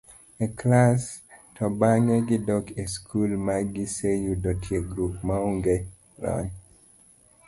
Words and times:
e 0.43 0.45
klas, 0.59 1.03
to 1.55 1.63
bang'e 1.79 2.15
gidok 2.29 2.65
e 2.81 2.83
skul 2.93 3.31
ma 3.45 3.55
giseyudo 3.73 4.49
tiegruok 4.63 5.15
maonge 5.27 5.75
lony 6.21 6.49